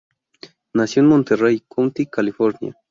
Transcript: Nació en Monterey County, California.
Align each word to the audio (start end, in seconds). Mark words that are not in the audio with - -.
Nació 0.73 1.03
en 1.03 1.09
Monterey 1.09 1.61
County, 1.69 2.07
California. 2.07 2.75